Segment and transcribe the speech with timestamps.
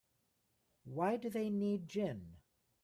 [0.85, 2.37] Why do they need gin?